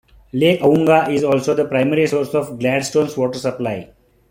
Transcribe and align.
Lake 0.33 0.59
Awoonga 0.63 1.11
is 1.13 1.23
also 1.23 1.53
the 1.53 1.63
primary 1.67 2.07
source 2.07 2.33
of 2.33 2.57
Gladstone's 2.57 3.15
water 3.15 3.37
supply. 3.37 3.93